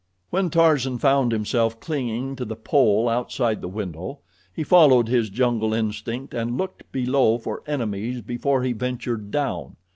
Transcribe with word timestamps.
When 0.31 0.49
Tarzan 0.49 0.97
found 0.97 1.31
himself 1.31 1.79
clinging 1.79 2.35
to 2.37 2.43
the 2.43 2.55
pole 2.55 3.07
outside 3.07 3.61
the 3.61 3.67
window, 3.67 4.17
he 4.51 4.63
followed 4.63 5.07
his 5.07 5.29
jungle 5.29 5.75
instinct 5.75 6.33
and 6.33 6.57
looked 6.57 6.91
below 6.91 7.37
for 7.37 7.61
enemies 7.67 8.21
before 8.21 8.63
he 8.63 8.73
ventured 8.73 9.29
down. 9.29 9.75